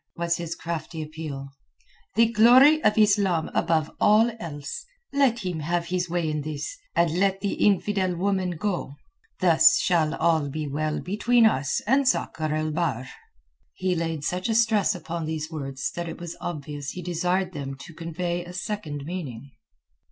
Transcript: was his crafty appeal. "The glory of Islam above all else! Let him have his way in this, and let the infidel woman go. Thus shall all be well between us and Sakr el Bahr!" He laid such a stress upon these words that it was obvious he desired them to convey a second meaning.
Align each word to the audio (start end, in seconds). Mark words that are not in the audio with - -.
was 0.15 0.37
his 0.37 0.55
crafty 0.55 0.99
appeal. 1.03 1.49
"The 2.15 2.25
glory 2.31 2.83
of 2.83 2.97
Islam 2.97 3.51
above 3.53 3.91
all 3.99 4.31
else! 4.39 4.83
Let 5.13 5.45
him 5.45 5.59
have 5.59 5.85
his 5.85 6.09
way 6.09 6.27
in 6.27 6.41
this, 6.41 6.75
and 6.95 7.11
let 7.19 7.41
the 7.41 7.53
infidel 7.63 8.15
woman 8.15 8.57
go. 8.57 8.95
Thus 9.41 9.77
shall 9.77 10.15
all 10.15 10.49
be 10.49 10.67
well 10.67 10.99
between 11.01 11.45
us 11.45 11.81
and 11.85 12.07
Sakr 12.07 12.51
el 12.51 12.71
Bahr!" 12.71 13.09
He 13.75 13.93
laid 13.93 14.23
such 14.23 14.49
a 14.49 14.55
stress 14.55 14.95
upon 14.95 15.25
these 15.25 15.51
words 15.51 15.91
that 15.91 16.09
it 16.09 16.19
was 16.19 16.35
obvious 16.41 16.89
he 16.89 17.03
desired 17.03 17.53
them 17.53 17.75
to 17.81 17.93
convey 17.93 18.43
a 18.43 18.53
second 18.53 19.05
meaning. 19.05 19.51